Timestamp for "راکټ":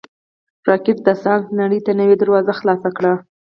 0.69-0.97